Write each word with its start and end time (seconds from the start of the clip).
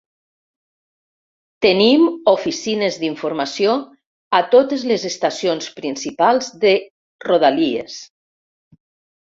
Tenim 1.65 2.05
oficines 2.31 2.97
d'informació 3.03 3.77
a 4.39 4.41
totes 4.57 4.89
les 4.93 5.07
estacions 5.13 5.71
principals 5.83 6.51
de 6.67 6.75
Rodalies. 7.31 8.05